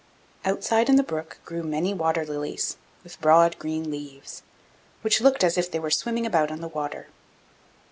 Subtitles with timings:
[0.45, 4.41] Outside in the brook grew many water lilies, with broad green leaves,
[5.03, 7.05] which looked as if they were swimming about on the water.